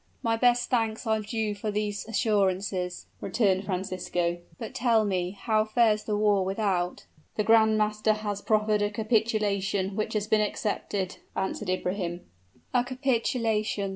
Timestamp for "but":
4.57-4.73